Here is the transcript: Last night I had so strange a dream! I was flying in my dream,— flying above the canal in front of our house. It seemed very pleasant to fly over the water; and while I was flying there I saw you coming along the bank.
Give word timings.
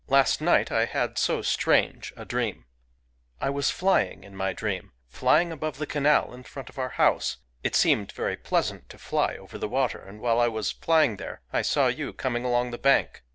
Last 0.07 0.41
night 0.41 0.71
I 0.71 0.85
had 0.85 1.19
so 1.19 1.43
strange 1.43 2.11
a 2.17 2.25
dream! 2.25 2.65
I 3.39 3.51
was 3.51 3.69
flying 3.69 4.23
in 4.23 4.35
my 4.35 4.51
dream,— 4.51 4.93
flying 5.19 5.51
above 5.51 5.77
the 5.77 5.85
canal 5.85 6.33
in 6.33 6.41
front 6.41 6.69
of 6.69 6.79
our 6.79 6.89
house. 6.97 7.37
It 7.63 7.75
seemed 7.75 8.11
very 8.11 8.35
pleasant 8.35 8.89
to 8.89 8.97
fly 8.97 9.35
over 9.37 9.59
the 9.59 9.67
water; 9.69 9.99
and 10.01 10.19
while 10.19 10.39
I 10.39 10.47
was 10.47 10.71
flying 10.71 11.17
there 11.17 11.41
I 11.53 11.61
saw 11.61 11.85
you 11.85 12.13
coming 12.13 12.43
along 12.43 12.71
the 12.71 12.79
bank. 12.79 13.21